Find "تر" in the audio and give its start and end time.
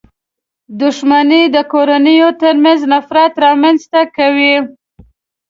2.41-2.55